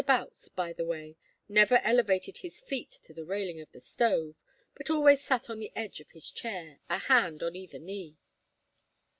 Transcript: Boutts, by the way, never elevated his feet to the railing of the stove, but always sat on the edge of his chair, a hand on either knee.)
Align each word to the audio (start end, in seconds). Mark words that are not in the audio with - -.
Boutts, 0.07 0.49
by 0.49 0.73
the 0.73 0.83
way, 0.83 1.15
never 1.47 1.77
elevated 1.83 2.37
his 2.37 2.59
feet 2.59 2.89
to 2.89 3.13
the 3.13 3.23
railing 3.23 3.61
of 3.61 3.71
the 3.71 3.79
stove, 3.79 4.33
but 4.73 4.89
always 4.89 5.21
sat 5.23 5.47
on 5.47 5.59
the 5.59 5.71
edge 5.75 5.99
of 5.99 6.09
his 6.09 6.31
chair, 6.31 6.79
a 6.89 6.97
hand 6.97 7.43
on 7.43 7.55
either 7.55 7.77
knee.) 7.77 8.17